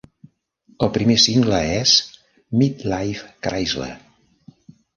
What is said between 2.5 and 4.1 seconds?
"Mid-Life Chrysler".